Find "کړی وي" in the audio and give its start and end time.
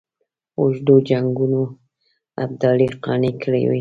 3.43-3.69